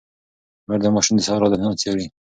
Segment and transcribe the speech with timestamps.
[0.67, 2.05] مور د ماشوم د سهار عادتونه څاري.